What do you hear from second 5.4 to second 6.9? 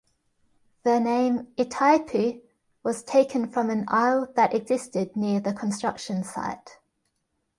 construction site.